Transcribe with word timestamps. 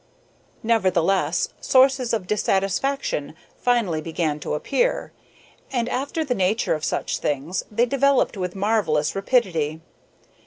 Nevertheless, 0.63 1.49
sources 1.59 2.11
of 2.11 2.25
dissatisfaction 2.25 3.35
finally 3.59 4.01
began 4.01 4.39
to 4.39 4.55
appear, 4.55 5.11
and, 5.71 5.87
after 5.87 6.25
the 6.25 6.33
nature 6.33 6.73
of 6.73 6.83
such 6.83 7.19
things, 7.19 7.63
they 7.69 7.85
developed 7.85 8.35
with 8.35 8.55
marvellous 8.55 9.13
rapidity. 9.15 9.79